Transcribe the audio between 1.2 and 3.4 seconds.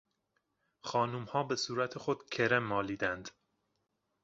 به صورت خود کرم مالیدند.